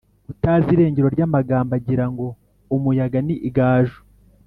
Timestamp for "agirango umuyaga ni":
1.79-3.35